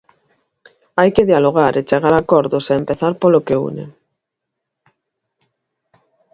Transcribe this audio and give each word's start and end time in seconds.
Hai 0.99 1.09
que 1.15 1.27
dialogar 1.31 1.73
e 1.75 1.87
chegar 1.89 2.13
a 2.15 2.21
acordos 2.23 2.65
e 2.67 2.73
empezar 2.81 3.13
polo 3.21 3.43
que 3.47 3.59
une. 3.69 3.85